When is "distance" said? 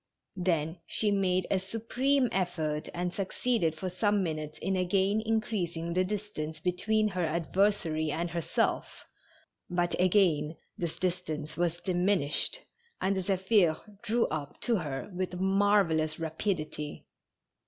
6.03-6.59, 10.97-11.55